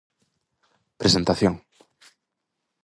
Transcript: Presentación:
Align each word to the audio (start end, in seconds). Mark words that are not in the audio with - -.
Presentación: 1.01 1.53